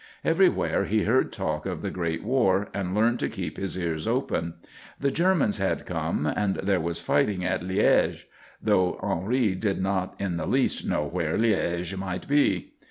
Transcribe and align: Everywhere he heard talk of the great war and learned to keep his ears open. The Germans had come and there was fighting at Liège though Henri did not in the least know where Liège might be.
Everywhere 0.25 0.85
he 0.85 1.03
heard 1.03 1.31
talk 1.31 1.67
of 1.67 1.83
the 1.83 1.91
great 1.91 2.23
war 2.23 2.69
and 2.73 2.95
learned 2.95 3.19
to 3.19 3.29
keep 3.29 3.57
his 3.57 3.77
ears 3.77 4.07
open. 4.07 4.55
The 4.99 5.11
Germans 5.11 5.59
had 5.59 5.85
come 5.85 6.25
and 6.25 6.55
there 6.55 6.79
was 6.79 6.99
fighting 6.99 7.45
at 7.45 7.61
Liège 7.61 8.23
though 8.59 8.97
Henri 9.03 9.53
did 9.53 9.79
not 9.79 10.15
in 10.19 10.37
the 10.37 10.47
least 10.47 10.87
know 10.87 11.05
where 11.07 11.37
Liège 11.37 11.95
might 11.97 12.27
be. 12.27 12.73